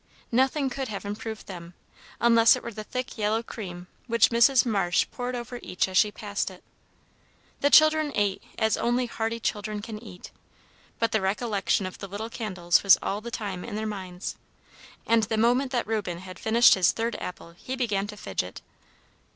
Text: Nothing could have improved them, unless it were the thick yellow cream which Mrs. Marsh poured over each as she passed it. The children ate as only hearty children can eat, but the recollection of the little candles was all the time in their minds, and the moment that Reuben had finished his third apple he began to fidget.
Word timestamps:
Nothing 0.31 0.71
could 0.71 0.87
have 0.87 1.05
improved 1.05 1.45
them, 1.45 1.75
unless 2.19 2.55
it 2.55 2.63
were 2.63 2.71
the 2.73 2.83
thick 2.83 3.19
yellow 3.19 3.43
cream 3.43 3.85
which 4.07 4.31
Mrs. 4.31 4.65
Marsh 4.65 5.05
poured 5.11 5.35
over 5.35 5.59
each 5.61 5.87
as 5.87 5.95
she 5.95 6.11
passed 6.11 6.49
it. 6.49 6.63
The 7.59 7.69
children 7.69 8.11
ate 8.15 8.41
as 8.57 8.77
only 8.77 9.05
hearty 9.05 9.39
children 9.39 9.79
can 9.79 10.03
eat, 10.03 10.31
but 10.97 11.11
the 11.11 11.21
recollection 11.21 11.85
of 11.85 11.99
the 11.99 12.07
little 12.07 12.31
candles 12.31 12.81
was 12.81 12.97
all 13.03 13.21
the 13.21 13.29
time 13.29 13.63
in 13.63 13.75
their 13.75 13.85
minds, 13.85 14.37
and 15.05 15.21
the 15.25 15.37
moment 15.37 15.71
that 15.71 15.85
Reuben 15.85 16.17
had 16.17 16.39
finished 16.39 16.73
his 16.73 16.91
third 16.93 17.15
apple 17.17 17.51
he 17.51 17.75
began 17.75 18.07
to 18.07 18.17
fidget. 18.17 18.63